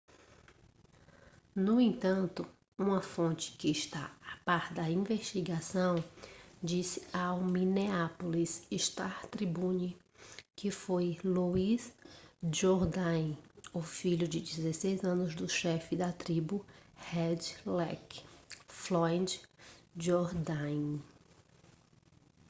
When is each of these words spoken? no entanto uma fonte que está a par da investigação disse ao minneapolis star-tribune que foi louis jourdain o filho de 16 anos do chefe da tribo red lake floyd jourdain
no 1.55 1.79
entanto 1.79 2.43
uma 2.75 3.03
fonte 3.03 3.51
que 3.51 3.69
está 3.69 4.05
a 4.33 4.35
par 4.43 4.73
da 4.73 4.89
investigação 4.89 5.93
disse 6.63 7.03
ao 7.13 7.39
minneapolis 7.39 8.65
star-tribune 8.73 9.95
que 10.55 10.71
foi 10.71 11.19
louis 11.23 11.93
jourdain 12.51 13.37
o 13.75 13.81
filho 13.83 14.27
de 14.27 14.39
16 14.39 15.03
anos 15.03 15.35
do 15.35 15.47
chefe 15.47 15.95
da 15.95 16.11
tribo 16.11 16.65
red 16.95 17.37
lake 17.63 18.23
floyd 18.69 19.39
jourdain 19.95 20.99